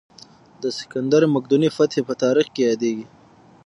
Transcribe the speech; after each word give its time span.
د 0.61 0.63
سکندر 0.79 1.21
مقدوني 1.35 1.69
فتحې 1.75 2.01
په 2.07 2.13
تاریخ 2.23 2.47
کې 2.53 2.61
یادېږي. 2.69 3.05